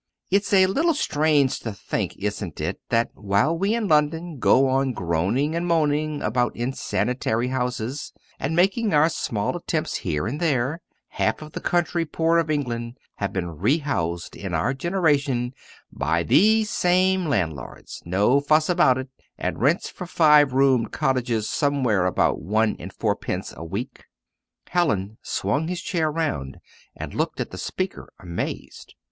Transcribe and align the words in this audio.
"It's 0.31 0.51
a 0.51 0.65
little 0.65 0.95
strange 0.95 1.59
to 1.59 1.71
think, 1.73 2.15
isn't 2.17 2.59
it, 2.59 2.79
that 2.89 3.11
while 3.13 3.55
we 3.55 3.75
in 3.75 3.87
London 3.87 4.39
go 4.39 4.67
on 4.67 4.93
groaning 4.93 5.55
and 5.55 5.67
moaning 5.67 6.23
about 6.23 6.55
insanitary 6.55 7.49
houses, 7.49 8.11
and 8.39 8.55
making 8.55 8.95
our 8.95 9.09
small 9.09 9.55
attempts 9.55 9.97
here 9.97 10.25
and 10.25 10.39
there, 10.39 10.81
half 11.09 11.43
of 11.43 11.51
the 11.51 11.59
country 11.61 12.03
poor 12.03 12.39
of 12.39 12.49
England 12.49 12.97
have 13.17 13.31
been 13.31 13.51
re 13.59 13.77
housed 13.77 14.35
in 14.35 14.55
our 14.55 14.73
generation 14.73 15.53
by 15.91 16.23
these 16.23 16.71
same 16.71 17.27
landlords 17.27 18.01
no 18.03 18.39
fuss 18.41 18.69
about 18.69 18.97
it 18.97 19.09
and 19.37 19.61
rents 19.61 19.87
for 19.87 20.07
five 20.07 20.51
roomed 20.51 20.91
cottages, 20.91 21.47
somewhere 21.47 22.07
about 22.07 22.41
one 22.41 22.75
and 22.79 22.91
fourpence 22.91 23.53
a 23.55 23.63
week!" 23.63 24.05
Hallin 24.69 25.19
swung 25.21 25.67
his 25.67 25.79
chair 25.83 26.11
round 26.11 26.57
and 26.95 27.13
looked 27.13 27.39
at 27.39 27.51
the 27.51 27.57
speaker 27.59 28.11
amazed! 28.19 28.95